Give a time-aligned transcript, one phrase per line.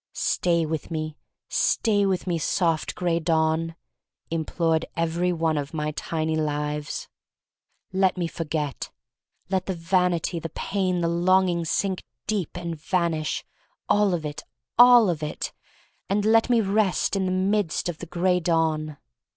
[0.15, 1.15] "Stay with me,
[1.47, 3.75] stay with me, soft Gray Dawn,"
[4.31, 7.07] implored every one of my tiny lives.
[7.93, 8.89] "Let me forget.
[9.51, 11.65] Let THE STORY OF MARY MAC LANE 1 73 the vanity, the pain, the longing
[11.65, 13.45] sink deep and vanish—
[13.91, 14.43] all of it,
[14.79, 15.53] all of it!
[16.09, 18.97] And let me rest in the midst of the Gray Dawn.